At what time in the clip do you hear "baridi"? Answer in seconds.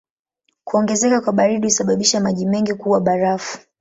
1.33-1.67